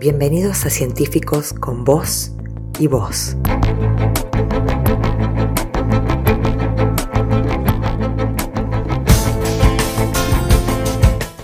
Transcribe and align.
Bienvenidos 0.00 0.64
a 0.64 0.70
Científicos 0.70 1.52
con 1.52 1.84
Voz 1.84 2.32
y 2.78 2.86
Voz. 2.86 3.36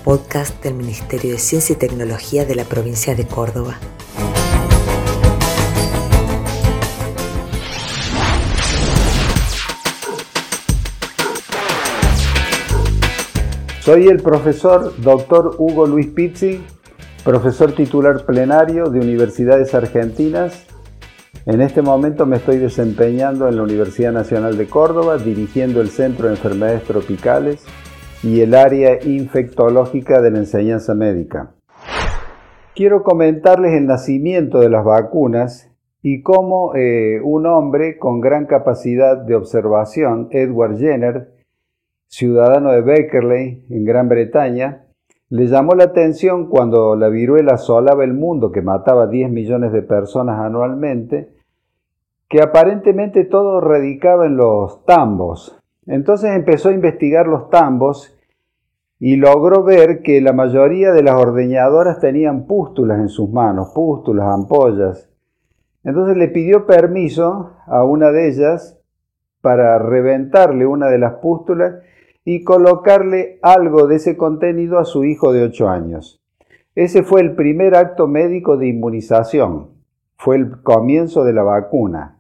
Podcast 0.03 0.65
del 0.65 0.73
Ministerio 0.73 1.33
de 1.33 1.39
Ciencia 1.39 1.75
y 1.75 1.77
Tecnología 1.77 2.47
de 2.47 2.55
la 2.55 2.65
provincia 2.65 3.15
de 3.15 3.27
Córdoba. 3.27 3.77
Soy 13.81 14.09
el 14.09 14.23
profesor 14.23 14.95
Dr. 14.97 15.57
Hugo 15.59 15.87
Luis 15.87 16.07
Pizzi, 16.07 16.65
profesor 17.27 17.73
titular 17.73 18.25
plenario 18.25 18.85
de 18.85 19.01
Universidades 19.01 19.75
Argentinas. 19.75 20.65
En 21.45 21.61
este 21.61 21.83
momento 21.83 22.25
me 22.25 22.37
estoy 22.37 22.59
desempeñando 22.59 23.49
en 23.49 23.57
la 23.57 23.65
Universidad 23.65 24.13
Nacional 24.13 24.57
de 24.57 24.69
Córdoba, 24.69 25.19
dirigiendo 25.19 25.81
el 25.81 25.89
Centro 25.89 26.29
de 26.29 26.35
Enfermedades 26.35 26.85
Tropicales 26.85 27.67
y 28.23 28.43
el 28.43 28.55
área 28.55 29.03
infectológica 29.05 30.21
de 30.21 30.31
la 30.31 30.39
enseñanza 30.39 30.95
médica. 30.95 31.53
Quiero 32.77 33.03
comentarles 33.03 33.73
el 33.73 33.87
nacimiento 33.87 34.61
de 34.61 34.71
las 34.71 34.85
vacunas 34.85 35.69
y 36.03 36.23
cómo 36.23 36.77
eh, 36.77 37.21
un 37.25 37.47
hombre 37.47 37.99
con 37.99 38.21
gran 38.21 38.47
capacidad 38.47 39.17
de 39.17 39.35
observación, 39.35 40.29
Edward 40.31 40.79
Jenner, 40.79 41.33
ciudadano 42.07 42.71
de 42.71 42.83
Beckerley, 42.83 43.67
en 43.69 43.85
Gran 43.85 44.09
Bretaña, 44.09 44.86
le 45.29 45.47
llamó 45.47 45.75
la 45.75 45.85
atención 45.85 46.49
cuando 46.49 46.95
la 46.95 47.09
viruela 47.09 47.55
asolaba 47.55 48.05
el 48.05 48.15
mundo, 48.15 48.53
que 48.53 48.63
mataba 48.63 49.07
10 49.07 49.31
millones 49.31 49.73
de 49.73 49.83
personas 49.83 50.39
anualmente, 50.39 51.35
que 52.29 52.41
aparentemente 52.41 53.25
todo 53.25 53.61
radicaba 53.61 54.27
en 54.27 54.37
los 54.37 54.85
tambos. 54.85 55.59
Entonces 55.87 56.31
empezó 56.35 56.69
a 56.69 56.75
investigar 56.75 57.27
los 57.27 57.51
tambos 57.51 58.17
y 58.99 59.17
logró 59.17 59.63
ver 59.63 60.03
que 60.03 60.21
la 60.21 60.33
mayoría 60.33 60.93
de 60.93 61.03
las 61.03 61.15
ordeñadoras 61.15 62.01
tenían 62.01 62.47
pústulas 62.47 62.99
en 63.01 63.09
sus 63.09 63.31
manos, 63.31 63.73
pústulas, 63.75 64.29
ampollas. 64.29 65.09
Entonces 65.85 66.17
le 66.17 66.29
pidió 66.29 66.67
permiso 66.67 67.53
a 67.67 67.85
una 67.85 68.11
de 68.11 68.29
ellas 68.29 68.81
para 69.41 69.79
reventarle 69.79 70.67
una 70.67 70.89
de 70.89 70.99
las 70.99 71.15
pústulas 71.15 71.75
y 72.27 72.43
colocarle 72.43 73.39
algo 73.41 73.87
de 73.87 73.97
ese 73.97 74.17
contenido 74.17 74.81
a 74.81 74.85
su 74.85 75.05
hijo 75.05 75.33
de 75.33 75.45
8 75.45 75.69
años. 75.69 76.21
Ese 76.75 77.05
fue 77.05 77.21
el 77.21 77.37
primer 77.37 77.77
acto 77.77 78.09
médico 78.09 78.57
de 78.57 78.67
inmunización, 78.67 79.69
fue 80.19 80.35
el 80.35 80.61
comienzo 80.63 81.23
de 81.23 81.33
la 81.33 81.45
vacuna. 81.45 82.19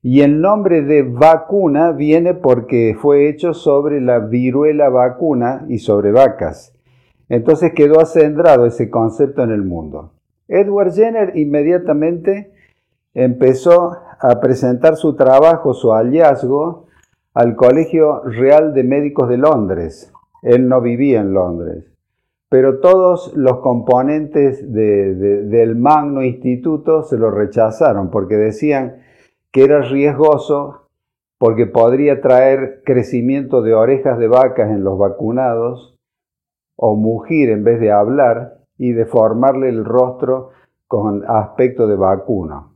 Y 0.00 0.22
el 0.22 0.40
nombre 0.40 0.80
de 0.80 1.02
vacuna 1.02 1.92
viene 1.92 2.32
porque 2.32 2.96
fue 2.98 3.28
hecho 3.28 3.52
sobre 3.52 4.00
la 4.00 4.18
viruela 4.18 4.88
vacuna 4.88 5.66
y 5.68 5.78
sobre 5.78 6.10
vacas. 6.10 6.74
Entonces 7.28 7.72
quedó 7.74 8.00
acendrado 8.00 8.64
ese 8.64 8.88
concepto 8.88 9.42
en 9.42 9.50
el 9.50 9.62
mundo. 9.62 10.14
Edward 10.48 10.94
Jenner 10.94 11.36
inmediatamente 11.36 12.50
empezó 13.12 13.98
a 14.20 14.40
presentar 14.40 14.96
su 14.96 15.14
trabajo, 15.16 15.74
su 15.74 15.90
hallazgo, 15.90 16.83
al 17.34 17.56
Colegio 17.56 18.22
Real 18.22 18.74
de 18.74 18.84
Médicos 18.84 19.28
de 19.28 19.38
Londres. 19.38 20.12
Él 20.42 20.68
no 20.68 20.80
vivía 20.80 21.20
en 21.20 21.34
Londres, 21.34 21.92
pero 22.48 22.78
todos 22.78 23.34
los 23.34 23.58
componentes 23.58 24.72
del 24.72 25.74
Magno 25.76 26.22
Instituto 26.22 27.02
se 27.02 27.18
lo 27.18 27.30
rechazaron 27.30 28.10
porque 28.10 28.36
decían 28.36 28.98
que 29.50 29.64
era 29.64 29.80
riesgoso 29.80 30.88
porque 31.38 31.66
podría 31.66 32.20
traer 32.20 32.82
crecimiento 32.84 33.62
de 33.62 33.74
orejas 33.74 34.18
de 34.18 34.28
vacas 34.28 34.70
en 34.70 34.84
los 34.84 34.96
vacunados 34.96 35.98
o 36.76 36.94
mugir 36.94 37.50
en 37.50 37.64
vez 37.64 37.80
de 37.80 37.90
hablar 37.90 38.58
y 38.78 38.92
deformarle 38.92 39.68
el 39.68 39.84
rostro 39.84 40.50
con 40.86 41.24
aspecto 41.28 41.86
de 41.88 41.96
vacuno. 41.96 42.73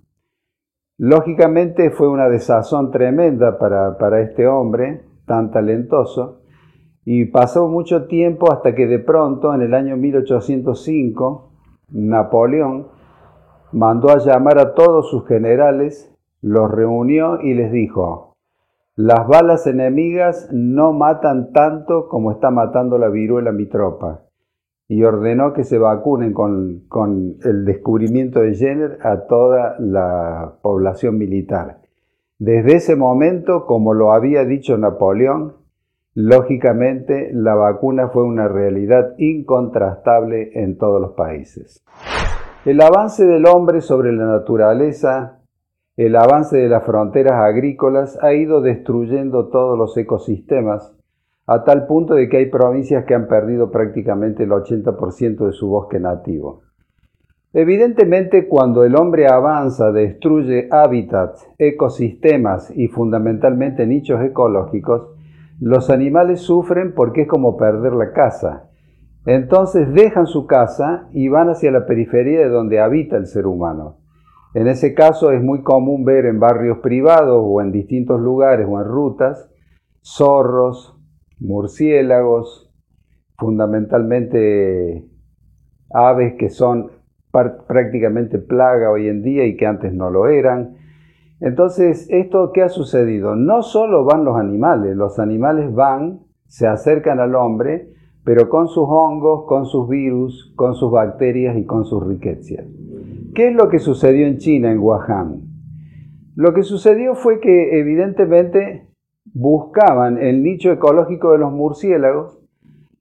Lógicamente 1.01 1.91
fue 1.91 2.09
una 2.09 2.29
desazón 2.29 2.91
tremenda 2.91 3.57
para, 3.57 4.21
este 4.21 4.49
hombre 4.49 5.03
tan 5.27 5.53
talentoso 5.53 6.41
y 7.05 7.27
pasó 7.27 7.69
mucho 7.69 8.09
tiempo 8.09 8.51
hasta 8.51 8.75
que 8.75 8.89
de 8.89 8.99
pronto 8.99 9.55
en 9.55 9.63
el 9.63 9.75
año 9.75 9.97
1805 9.97 11.53
Napoleón 11.91 12.89
mandó 13.71 14.11
a 14.11 14.19
llamar 14.19 14.59
a 14.59 14.75
todos 14.75 15.09
sus 15.09 15.25
generales, 15.29 16.13
los 16.43 16.69
reunió 16.69 17.41
y 17.43 17.55
les 17.55 17.71
dijo, 17.71 18.35
las 18.97 19.25
balas 19.29 19.69
enemigas 19.69 20.49
no 20.53 20.93
matan 20.93 21.53
tanto 21.53 22.09
como 22.09 22.33
está 22.33 22.51
matando 22.51 22.99
la 22.99 23.09
viruela 23.09 23.53
mi 23.53 23.67
tropa 23.67 24.28
y 24.89 25.05
ordenó 25.05 25.53
que 25.53 25.65
se 25.65 25.77
vacunen 25.77 26.33
con, 26.33 27.37
el 27.45 27.65
descubrimiento 27.67 28.41
de 28.41 28.55
Jenner 28.55 28.99
a 29.03 29.27
toda 29.27 29.77
la 29.79 30.55
población 30.63 31.19
militar. 31.19 31.83
Desde 32.39 32.77
ese 32.77 32.97
momento, 32.97 33.67
como 33.67 33.93
lo 33.93 34.13
había 34.13 34.45
dicho 34.45 34.79
Napoleón, 34.79 35.57
lógicamente 36.15 37.31
la 37.35 37.55
vacuna 37.55 38.09
fue 38.09 38.23
una 38.23 38.49
realidad 38.49 39.15
incontrastable 39.19 40.53
en 40.55 40.79
todos 40.79 41.03
los 41.03 41.13
países. 41.13 41.85
El 42.65 42.81
avance 42.81 43.27
del 43.27 43.47
hombre 43.47 43.83
sobre 43.83 44.13
la 44.13 44.25
naturaleza, 44.25 45.41
el 45.97 46.17
avance 46.17 46.57
de 46.57 46.69
las 46.69 46.85
fronteras 46.85 47.35
agrícolas 47.35 48.19
ha 48.23 48.33
ido 48.33 48.63
destruyendo 48.63 49.49
todos 49.49 49.77
los 49.77 49.97
ecosistemas 49.97 50.98
a 51.49 51.65
tal 51.65 51.87
punto 51.87 52.15
de 52.15 52.29
que 52.29 52.37
hay 52.37 52.47
provincias 52.47 53.07
que 53.07 53.15
han 53.15 53.27
perdido 53.27 53.71
prácticamente 53.71 54.45
el 54.45 54.51
80% 54.51 55.47
de 55.47 55.53
su 55.53 55.69
bosque 55.69 55.99
nativo. 55.99 56.61
Evidentemente, 57.55 58.47
cuando 58.47 58.85
el 58.85 58.95
hombre 58.95 59.27
avanza, 59.27 59.91
destruye 59.91 60.69
hábitats, 60.71 61.49
ecosistemas 61.57 62.71
y 62.77 62.89
fundamentalmente 62.89 63.87
nichos 63.87 64.23
ecológicos, 64.23 65.09
los 65.59 65.89
animales 65.89 66.43
sufren 66.43 66.93
porque 66.95 67.23
es 67.23 67.29
como 67.29 67.57
perder 67.57 67.95
la 67.95 68.13
casa. 68.13 68.69
Entonces 69.25 69.91
dejan 69.95 70.27
su 70.27 70.47
casa 70.47 71.09
y 71.13 71.29
van 71.29 71.49
hacia 71.49 71.71
la 71.71 71.87
periferia 71.87 72.41
de 72.41 72.51
donde 72.51 72.79
habita 72.79 73.17
el 73.17 73.27
ser 73.27 73.47
humano. 73.47 73.97
En 74.53 74.69
ese 74.69 74.93
caso 74.93 75.33
es 75.33 75.43
muy 75.43 75.63
común 75.63 76.05
ver 76.05 76.27
en 76.27 76.41
barrios 76.41 76.79
privados 76.79 77.43
o 77.43 77.63
en 77.63 77.73
distintos 77.73 78.21
lugares 78.21 78.67
o 78.69 78.79
en 78.79 78.87
rutas 78.87 79.51
zorros, 80.03 80.98
murciélagos, 81.41 82.73
fundamentalmente 83.37 85.05
aves 85.91 86.35
que 86.39 86.51
son 86.51 86.91
prácticamente 87.31 88.39
plaga 88.39 88.91
hoy 88.91 89.09
en 89.09 89.23
día 89.23 89.47
y 89.47 89.57
que 89.57 89.67
antes 89.67 89.93
no 89.93 90.11
lo 90.11 90.29
eran. 90.29 90.77
Entonces, 91.41 92.09
¿esto 92.11 92.51
qué 92.53 92.63
ha 92.63 92.69
sucedido? 92.69 93.37
No 93.37 93.63
solo 93.63 94.05
van 94.05 94.25
los 94.25 94.37
animales, 94.37 94.97
los 94.97 95.19
animales 95.19 95.73
van, 95.73 96.21
se 96.47 96.67
acercan 96.67 97.21
al 97.21 97.35
hombre, 97.37 97.93
pero 98.25 98.49
con 98.49 98.67
sus 98.69 98.85
hongos, 98.89 99.47
con 99.47 99.67
sus 99.67 99.89
virus, 99.89 100.53
con 100.57 100.75
sus 100.75 100.91
bacterias 100.91 101.57
y 101.57 101.65
con 101.65 101.85
sus 101.85 102.05
riquezas. 102.07 102.67
¿Qué 103.35 103.49
es 103.49 103.55
lo 103.55 103.69
que 103.69 103.79
sucedió 103.79 104.27
en 104.27 104.39
China, 104.39 104.73
en 104.73 104.81
Wuhan? 104.81 105.43
Lo 106.35 106.55
que 106.55 106.63
sucedió 106.63 107.15
fue 107.15 107.41
que 107.41 107.79
evidentemente 107.79 108.88
buscaban 109.39 110.19
el 110.19 110.43
nicho 110.43 110.73
ecológico 110.73 111.31
de 111.31 111.39
los 111.39 111.53
murciélagos, 111.53 112.41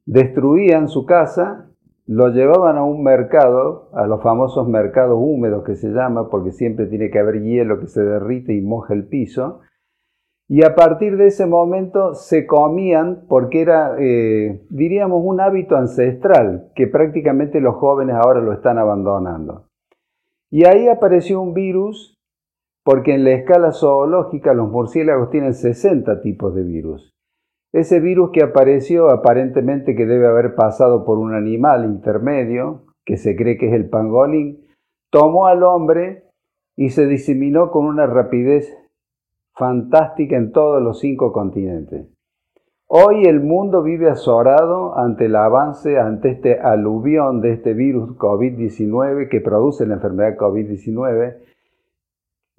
destruían 0.05 0.87
su 0.87 1.03
casa, 1.07 1.65
lo 2.05 2.29
llevaban 2.29 2.77
a 2.77 2.83
un 2.83 3.01
mercado, 3.01 3.89
a 3.93 4.05
los 4.05 4.21
famosos 4.21 4.67
mercados 4.67 5.17
húmedos 5.19 5.63
que 5.63 5.75
se 5.75 5.89
llama, 5.89 6.29
porque 6.29 6.51
siempre 6.51 6.85
tiene 6.85 7.09
que 7.09 7.17
haber 7.17 7.41
hielo 7.41 7.79
que 7.79 7.87
se 7.87 8.03
derrite 8.03 8.53
y 8.53 8.61
moja 8.61 8.93
el 8.93 9.07
piso, 9.07 9.61
y 10.47 10.63
a 10.63 10.75
partir 10.75 11.17
de 11.17 11.25
ese 11.25 11.47
momento 11.47 12.13
se 12.13 12.45
comían 12.45 13.25
porque 13.27 13.61
era, 13.61 13.95
eh, 13.97 14.61
diríamos, 14.69 15.23
un 15.25 15.41
hábito 15.41 15.75
ancestral 15.75 16.69
que 16.75 16.85
prácticamente 16.85 17.59
los 17.61 17.75
jóvenes 17.77 18.15
ahora 18.15 18.41
lo 18.41 18.53
están 18.53 18.77
abandonando. 18.77 19.65
Y 20.51 20.65
ahí 20.65 20.87
apareció 20.87 21.41
un 21.41 21.55
virus 21.55 22.16
porque 22.87 23.13
en 23.13 23.25
la 23.25 23.31
escala 23.31 23.73
zoológica 23.73 24.53
los 24.53 24.71
murciélagos 24.71 25.29
tienen 25.29 25.53
60 25.53 26.21
tipos 26.21 26.55
de 26.55 26.63
virus. 26.63 27.13
Ese 27.73 27.99
virus 27.99 28.29
que 28.31 28.41
apareció 28.41 29.09
aparentemente 29.09 29.93
que 29.93 30.05
debe 30.05 30.25
haber 30.25 30.55
pasado 30.55 31.03
por 31.03 31.17
un 31.17 31.33
animal 31.33 31.83
intermedio, 31.83 32.85
que 33.03 33.17
se 33.17 33.35
cree 33.35 33.57
que 33.57 33.67
es 33.67 33.73
el 33.73 33.89
pangolín, 33.89 34.65
tomó 35.11 35.47
al 35.47 35.63
hombre 35.63 36.29
y 36.77 36.91
se 36.91 37.07
diseminó 37.07 37.71
con 37.71 37.87
una 37.87 38.07
rapidez 38.07 38.73
fantástica 39.53 40.37
en 40.37 40.53
todos 40.53 40.81
los 40.81 41.01
cinco 41.01 41.33
continentes. 41.33 42.07
Hoy 42.87 43.25
el 43.25 43.41
mundo 43.41 43.83
vive 43.83 44.09
azorado 44.09 44.97
ante 44.97 45.25
el 45.25 45.35
avance, 45.35 45.99
ante 45.99 46.29
este 46.29 46.61
aluvión 46.61 47.41
de 47.41 47.51
este 47.51 47.73
virus 47.73 48.17
COVID-19 48.17 49.27
que 49.27 49.41
produce 49.41 49.85
la 49.85 49.95
enfermedad 49.95 50.37
COVID-19 50.37 51.46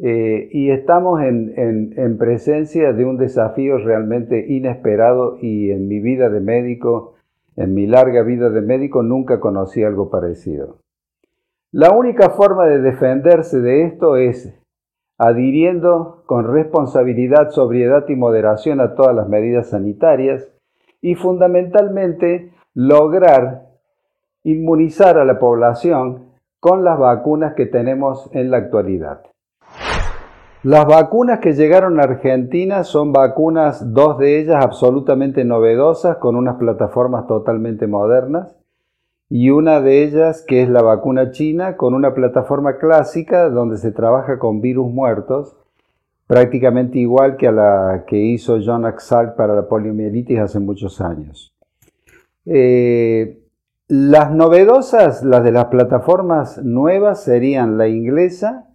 eh, 0.01 0.49
y 0.53 0.71
estamos 0.71 1.21
en, 1.23 2.19
presencia 2.19 2.93
de 2.93 3.05
un 3.05 3.17
desafío 3.17 3.79
realmente 3.79 4.47
inesperado 4.49 5.39
y 5.41 5.71
en 5.71 5.89
mi 5.89 6.01
vida 6.01 6.29
de 6.29 6.41
médico, 6.41 7.15
en 7.57 7.75
mi 7.75 7.87
larga 7.87 8.23
vida 8.23 8.51
de 8.51 8.61
médico, 8.61 9.03
nunca 9.03 9.41
conocí 9.41 9.83
algo 9.83 10.11
parecido. 10.11 10.79
La 11.73 11.91
única 11.91 12.31
forma 12.31 12.67
de 12.67 12.81
defenderse 12.81 13.61
de 13.61 13.85
esto 13.85 14.17
es 14.17 14.55
adhiriendo 15.19 16.23
con 16.27 16.53
responsabilidad, 16.53 17.51
sobriedad 17.51 18.09
y 18.09 18.15
moderación 18.15 18.81
a 18.81 18.95
todas 18.95 19.15
las 19.15 19.29
medidas 19.29 19.71
sanitarias 19.71 20.49
y 21.01 21.17
fundamentalmente 21.17 22.53
lograr 22.75 23.67
inmunizar 24.45 25.19
a 25.19 25.25
la 25.25 25.41
población 25.41 26.29
con 26.61 26.85
las 26.85 26.99
vacunas 26.99 27.55
que 27.55 27.67
tenemos 27.67 28.31
en 28.33 28.51
la 28.51 28.59
actualidad. 28.59 29.23
Las 30.65 30.87
vacunas 30.87 31.39
que 31.39 31.53
llegaron 31.53 32.01
a 32.01 32.03
Argentina 32.03 32.83
son 32.83 33.13
vacunas, 33.13 33.95
dos 33.95 34.19
de 34.19 34.41
ellas 34.41 34.65
absolutamente 34.65 35.45
novedosas, 35.45 36.17
con 36.17 36.35
unas 36.35 36.57
plataformas 36.57 37.29
totalmente 37.29 37.87
modernas, 37.87 38.57
y 39.31 39.51
una 39.51 39.81
de 39.81 40.03
ellas 40.03 40.45
que 40.47 40.63
es 40.63 40.69
la 40.69 40.83
vacuna 40.83 41.31
china 41.31 41.77
con 41.77 41.95
una 41.95 42.13
plataforma 42.13 42.79
clásica 42.79 43.51
donde 43.51 43.77
se 43.77 43.93
trabaja 43.93 44.41
con 44.41 44.61
virus 44.61 44.91
muertos, 44.91 45.57
prácticamente 46.27 46.99
igual 46.99 47.37
que 47.37 47.47
a 47.47 47.53
la 47.53 48.05
que 48.07 48.17
hizo 48.17 48.59
John 48.65 48.85
Axalk 48.85 49.37
para 49.37 49.55
la 49.55 49.69
poliomielitis 49.69 50.41
hace 50.41 50.59
muchos 50.59 51.01
años. 51.01 51.55
Eh, 52.47 53.39
las 53.87 54.33
novedosas, 54.33 55.23
las 55.23 55.45
de 55.45 55.53
las 55.53 55.67
plataformas 55.67 56.59
nuevas, 56.65 57.23
serían 57.23 57.79
la 57.79 57.87
inglesa 57.87 58.68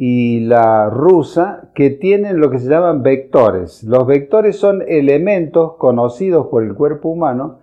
y 0.00 0.38
la 0.46 0.88
rusa, 0.90 1.72
que 1.74 1.90
tienen 1.90 2.38
lo 2.38 2.52
que 2.52 2.60
se 2.60 2.70
llaman 2.70 3.02
vectores. 3.02 3.82
Los 3.82 4.06
vectores 4.06 4.54
son 4.54 4.84
elementos 4.86 5.74
conocidos 5.76 6.46
por 6.52 6.62
el 6.62 6.74
cuerpo 6.74 7.08
humano 7.08 7.58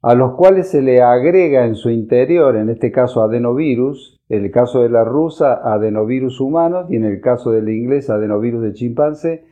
a 0.00 0.14
los 0.14 0.32
cuales 0.32 0.70
se 0.70 0.80
le 0.80 1.02
agrega 1.02 1.66
en 1.66 1.74
su 1.74 1.90
interior, 1.90 2.56
en 2.56 2.70
este 2.70 2.90
caso 2.90 3.22
adenovirus, 3.22 4.18
en 4.30 4.46
el 4.46 4.50
caso 4.50 4.82
de 4.82 4.88
la 4.88 5.04
rusa, 5.04 5.60
adenovirus 5.62 6.40
humanos, 6.40 6.86
y 6.88 6.96
en 6.96 7.04
el 7.04 7.20
caso 7.20 7.50
de 7.50 7.60
la 7.60 7.70
inglesa, 7.70 8.14
adenovirus 8.14 8.62
de 8.62 8.72
chimpancé, 8.72 9.44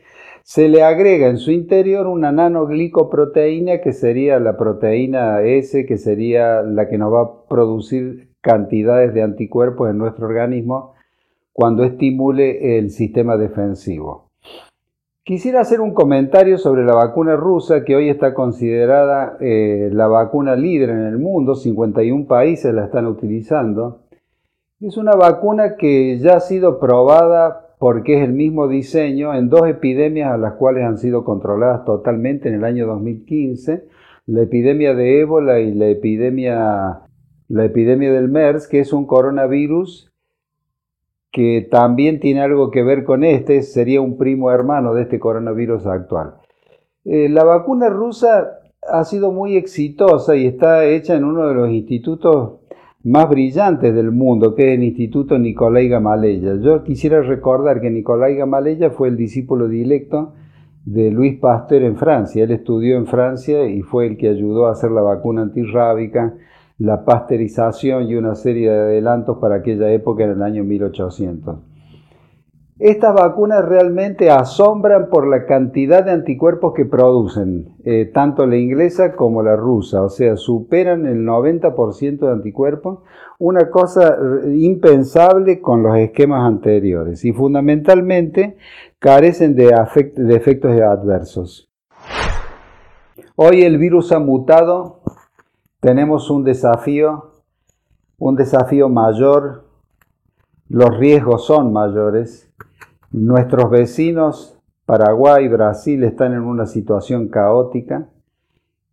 se 0.42 0.70
le 0.70 0.82
agrega 0.84 1.26
en 1.26 1.36
su 1.36 1.50
interior 1.50 2.06
una 2.06 2.32
nanoglicoproteína 2.32 3.82
que 3.82 3.92
sería 3.92 4.40
la 4.40 4.56
proteína 4.56 5.42
S, 5.42 5.84
que 5.84 5.98
sería 5.98 6.62
la 6.62 6.88
que 6.88 6.96
nos 6.96 7.12
va 7.12 7.20
a 7.20 7.46
producir 7.46 8.30
cantidades 8.40 9.12
de 9.12 9.20
anticuerpos 9.20 9.90
en 9.90 9.98
nuestro 9.98 10.26
organismo 10.26 10.93
cuando 11.54 11.84
estimule 11.84 12.78
el 12.78 12.90
sistema 12.90 13.36
defensivo. 13.36 14.28
Quisiera 15.22 15.60
hacer 15.60 15.80
un 15.80 15.94
comentario 15.94 16.58
sobre 16.58 16.84
la 16.84 16.94
vacuna 16.94 17.36
rusa, 17.36 17.84
que 17.84 17.94
hoy 17.96 18.10
está 18.10 18.34
considerada 18.34 19.38
eh, 19.40 19.88
la 19.92 20.08
vacuna 20.08 20.56
líder 20.56 20.90
en 20.90 21.04
el 21.04 21.18
mundo, 21.18 21.54
51 21.54 22.26
países 22.26 22.74
la 22.74 22.84
están 22.84 23.06
utilizando. 23.06 24.02
Es 24.80 24.98
una 24.98 25.12
vacuna 25.12 25.76
que 25.76 26.18
ya 26.18 26.36
ha 26.36 26.40
sido 26.40 26.78
probada 26.78 27.68
porque 27.78 28.18
es 28.18 28.24
el 28.24 28.32
mismo 28.32 28.66
diseño 28.66 29.32
en 29.32 29.48
dos 29.48 29.66
epidemias 29.68 30.32
a 30.32 30.36
las 30.36 30.54
cuales 30.54 30.84
han 30.84 30.98
sido 30.98 31.24
controladas 31.24 31.84
totalmente 31.84 32.48
en 32.48 32.56
el 32.56 32.64
año 32.64 32.86
2015, 32.88 33.84
la 34.26 34.42
epidemia 34.42 34.92
de 34.92 35.20
ébola 35.20 35.60
y 35.60 35.72
la 35.72 35.86
epidemia, 35.86 37.00
la 37.48 37.64
epidemia 37.64 38.12
del 38.12 38.28
MERS, 38.28 38.66
que 38.66 38.80
es 38.80 38.92
un 38.92 39.06
coronavirus 39.06 40.13
que 41.34 41.66
también 41.68 42.20
tiene 42.20 42.42
algo 42.42 42.70
que 42.70 42.84
ver 42.84 43.02
con 43.02 43.24
este, 43.24 43.62
sería 43.62 44.00
un 44.00 44.16
primo 44.16 44.52
hermano 44.52 44.94
de 44.94 45.02
este 45.02 45.18
coronavirus 45.18 45.84
actual. 45.86 46.34
Eh, 47.04 47.28
la 47.28 47.42
vacuna 47.42 47.88
rusa 47.88 48.60
ha 48.88 49.04
sido 49.04 49.32
muy 49.32 49.56
exitosa 49.56 50.36
y 50.36 50.46
está 50.46 50.84
hecha 50.84 51.16
en 51.16 51.24
uno 51.24 51.48
de 51.48 51.54
los 51.54 51.70
institutos 51.70 52.60
más 53.02 53.28
brillantes 53.28 53.92
del 53.92 54.12
mundo, 54.12 54.54
que 54.54 54.62
es 54.62 54.78
el 54.78 54.84
Instituto 54.84 55.36
Nicolai 55.36 55.88
Gamaleya. 55.88 56.54
Yo 56.60 56.84
quisiera 56.84 57.20
recordar 57.20 57.80
que 57.80 57.90
Nicolai 57.90 58.36
Gamaleya 58.36 58.90
fue 58.90 59.08
el 59.08 59.16
discípulo 59.16 59.66
directo 59.66 60.34
de 60.84 61.10
Luis 61.10 61.40
Pasteur 61.40 61.82
en 61.82 61.96
Francia. 61.96 62.44
Él 62.44 62.52
estudió 62.52 62.96
en 62.96 63.06
Francia 63.06 63.66
y 63.66 63.82
fue 63.82 64.06
el 64.06 64.16
que 64.16 64.28
ayudó 64.28 64.66
a 64.66 64.70
hacer 64.70 64.92
la 64.92 65.02
vacuna 65.02 65.42
antirrábica, 65.42 66.34
la 66.78 67.04
pasteurización 67.04 68.08
y 68.08 68.16
una 68.16 68.34
serie 68.34 68.70
de 68.70 68.80
adelantos 68.80 69.38
para 69.38 69.56
aquella 69.56 69.90
época 69.92 70.24
en 70.24 70.30
el 70.30 70.42
año 70.42 70.64
1800. 70.64 71.58
Estas 72.80 73.14
vacunas 73.14 73.64
realmente 73.64 74.30
asombran 74.30 75.08
por 75.08 75.28
la 75.28 75.46
cantidad 75.46 76.04
de 76.04 76.10
anticuerpos 76.10 76.74
que 76.74 76.84
producen, 76.84 77.76
eh, 77.84 78.10
tanto 78.12 78.46
la 78.48 78.56
inglesa 78.56 79.14
como 79.14 79.44
la 79.44 79.54
rusa, 79.54 80.02
o 80.02 80.08
sea, 80.08 80.36
superan 80.36 81.06
el 81.06 81.24
90% 81.24 82.26
de 82.26 82.32
anticuerpos, 82.32 82.98
una 83.38 83.70
cosa 83.70 84.18
impensable 84.52 85.60
con 85.60 85.84
los 85.84 85.96
esquemas 85.96 86.42
anteriores 86.48 87.24
y 87.24 87.32
fundamentalmente 87.32 88.56
carecen 88.98 89.54
de 89.54 89.72
efectos 90.30 90.72
adversos. 90.72 91.70
Hoy 93.36 93.62
el 93.62 93.78
virus 93.78 94.10
ha 94.10 94.18
mutado 94.18 95.03
tenemos 95.84 96.30
un 96.30 96.44
desafío, 96.44 97.32
un 98.16 98.36
desafío 98.36 98.88
mayor, 98.88 99.64
los 100.70 100.96
riesgos 100.96 101.44
son 101.44 101.74
mayores. 101.74 102.50
Nuestros 103.12 103.68
vecinos, 103.68 104.58
Paraguay 104.86 105.44
y 105.44 105.48
Brasil, 105.48 106.02
están 106.04 106.32
en 106.32 106.40
una 106.40 106.64
situación 106.64 107.28
caótica 107.28 108.08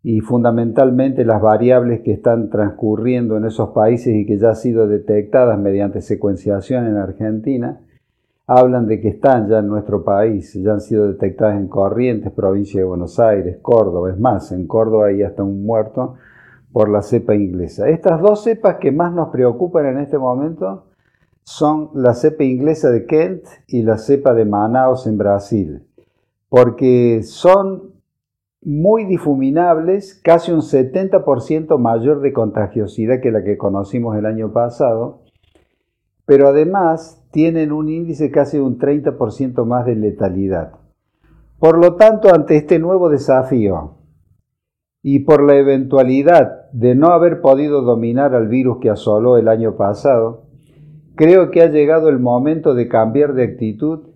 y 0.04 0.20
fundamentalmente 0.20 1.24
las 1.24 1.42
variables 1.42 2.02
que 2.02 2.12
están 2.12 2.50
transcurriendo 2.50 3.38
en 3.38 3.46
esos 3.46 3.70
países 3.70 4.14
y 4.14 4.26
que 4.26 4.38
ya 4.38 4.50
han 4.50 4.56
sido 4.58 4.86
detectadas 4.86 5.58
mediante 5.58 6.02
secuenciación 6.02 6.88
en 6.88 6.98
Argentina, 6.98 7.80
hablan 8.48 8.86
de 8.88 9.00
que 9.00 9.08
están 9.08 9.48
ya 9.48 9.60
en 9.60 9.68
nuestro 9.70 10.04
país, 10.04 10.54
ya 10.56 10.74
han 10.74 10.82
sido 10.82 11.08
detectadas 11.08 11.58
en 11.58 11.70
Corrientes, 11.70 12.34
provincia 12.34 12.82
de 12.82 12.86
Buenos 12.86 13.18
Aires, 13.18 13.60
Córdoba, 13.62 14.12
es 14.12 14.20
más, 14.20 14.52
en 14.52 14.68
Córdoba 14.68 15.08
hay 15.08 15.24
hasta 15.24 15.42
un 15.42 15.66
muerto 15.66 16.18
por 16.72 16.90
la 16.90 17.02
cepa 17.02 17.36
inglesa. 17.36 17.90
Estas 17.90 18.22
dos 18.22 18.44
cepas 18.44 18.78
que 18.78 18.92
más 18.92 19.14
nos 19.14 19.30
preocupan 19.30 19.86
en 19.86 20.00
este 20.00 20.18
momento 20.18 20.86
son 21.44 21.90
la 21.94 22.14
cepa 22.14 22.44
inglesa 22.44 22.90
de 22.90 23.06
Kent 23.06 23.44
y 23.68 23.84
la 23.84 23.98
cepa 23.98 24.34
de 24.34 24.46
Manaus 24.46 25.08
en 25.08 25.18
Brasil, 25.18 25.88
porque 26.50 27.22
son 27.24 27.92
muy 28.64 29.06
difuminables, 29.06 30.20
casi 30.24 30.52
un 30.52 30.62
70% 30.62 31.78
mayor 31.80 32.22
de 32.22 32.32
contagiosidad 32.32 33.20
que 33.20 33.32
la 33.32 33.44
que 33.44 33.58
conocimos 33.58 34.16
el 34.18 34.28
año 34.28 34.54
pasado, 34.54 35.24
pero 36.26 36.48
además 36.48 37.26
tienen 37.32 37.72
un 37.72 37.90
índice 37.90 38.30
casi 38.30 38.60
un 38.60 38.78
30% 38.78 39.66
más 39.66 39.86
de 39.86 39.96
letalidad. 39.96 40.74
Por 41.60 41.78
lo 41.78 41.96
tanto, 41.96 42.34
ante 42.34 42.56
este 42.56 42.78
nuevo 42.78 43.10
desafío, 43.10 43.96
y 45.04 45.20
por 45.20 45.44
la 45.44 45.56
eventualidad 45.56 46.70
de 46.72 46.96
no 46.96 47.08
haber 47.08 47.42
podido 47.42 47.82
dominar 47.82 48.36
al 48.36 48.48
virus 48.48 48.78
que 48.80 48.90
asoló 48.90 49.38
el 49.38 49.48
año 49.48 49.76
pasado, 49.76 50.44
creo 51.16 51.50
que 51.52 51.62
ha 51.62 51.68
llegado 51.68 52.10
el 52.10 52.20
momento 52.20 52.74
de 52.74 52.88
cambiar 52.88 53.34
de 53.34 53.44
actitud 53.44 54.12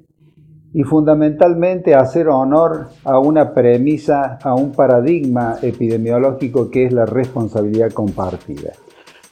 y 0.74 0.84
fundamentalmente 0.84 1.96
hacer 1.96 2.28
honor 2.28 2.88
a 3.06 3.18
una 3.18 3.54
premisa, 3.54 4.38
a 4.44 4.54
un 4.54 4.74
paradigma 4.74 5.56
epidemiológico 5.62 6.70
que 6.70 6.86
es 6.86 6.94
la 6.94 7.06
responsabilidad 7.06 7.92
compartida. 7.92 8.74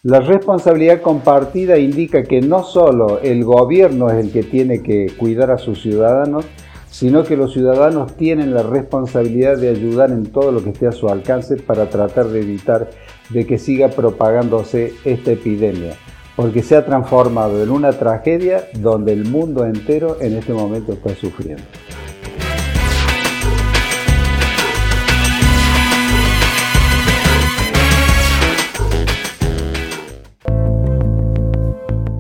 La 0.04 0.20
responsabilidad 0.20 1.02
compartida 1.02 1.78
indica 1.78 2.24
que 2.24 2.42
no 2.42 2.64
solo 2.64 3.20
el 3.20 3.44
gobierno 3.44 4.10
es 4.10 4.26
el 4.26 4.32
que 4.32 4.44
tiene 4.44 4.82
que 4.82 5.08
cuidar 5.18 5.52
a 5.52 5.58
sus 5.58 5.82
ciudadanos, 5.82 6.46
sino 6.94 7.24
que 7.24 7.36
los 7.36 7.54
ciudadanos 7.54 8.16
tienen 8.16 8.54
la 8.54 8.62
responsabilidad 8.62 9.58
de 9.58 9.70
ayudar 9.70 10.12
en 10.12 10.28
todo 10.28 10.52
lo 10.52 10.64
que 10.64 10.70
esté 10.70 10.86
a 10.86 10.92
su 10.92 11.10
alcance 11.10 11.58
para 11.58 11.90
tratar 11.90 12.28
de 12.28 12.42
evitar 12.42 12.92
de 13.32 13.48
que 13.48 13.58
siga 13.58 13.90
propagándose 13.90 14.94
esta 15.04 15.32
epidemia, 15.32 15.96
porque 16.36 16.62
se 16.62 16.76
ha 16.76 16.86
transformado 16.86 17.64
en 17.64 17.72
una 17.72 17.94
tragedia 17.94 18.68
donde 18.76 19.12
el 19.12 19.26
mundo 19.26 19.66
entero 19.66 20.18
en 20.22 20.36
este 20.36 20.54
momento 20.54 20.94
está 20.94 21.16
sufriendo. 21.16 21.64